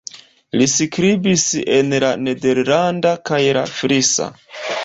[0.61, 1.43] Li skribis
[1.75, 4.31] en la nederlanda kaj la frisa.